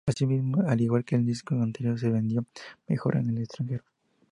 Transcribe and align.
Asimismo 0.09 0.63
y 0.63 0.65
al 0.71 0.81
igual 0.81 1.05
que 1.05 1.15
el 1.15 1.23
disco 1.27 1.53
anterior, 1.53 1.99
se 1.99 2.09
vendió 2.09 2.43
mejor 2.87 3.17
en 3.17 3.29
el 3.29 3.37
extranjero. 3.43 3.83